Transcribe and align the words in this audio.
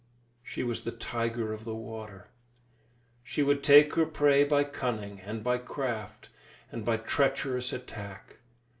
She 0.41 0.63
was 0.63 0.81
the 0.81 0.89
tiger 0.91 1.53
of 1.53 1.63
the 1.63 1.75
water. 1.75 2.29
She 3.23 3.43
would 3.43 3.63
take 3.63 3.93
her 3.93 4.07
prey 4.07 4.43
by 4.43 4.63
cunning 4.63 5.19
and 5.23 5.43
by 5.43 5.59
craft, 5.59 6.29
and 6.71 6.83
by 6.83 6.97
treacherous 6.97 7.71
attack. 7.71 8.37